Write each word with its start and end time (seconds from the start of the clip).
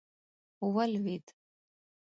ولوېد. 0.75 1.25